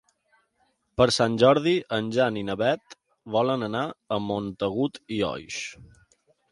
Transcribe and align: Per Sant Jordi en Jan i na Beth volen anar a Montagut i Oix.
Per 1.01 1.05
Sant 1.17 1.35
Jordi 1.43 1.73
en 1.99 2.09
Jan 2.17 2.41
i 2.41 2.45
na 2.49 2.57
Beth 2.63 2.99
volen 3.39 3.69
anar 3.71 3.87
a 4.17 4.21
Montagut 4.31 5.03
i 5.21 5.25
Oix. 5.35 5.65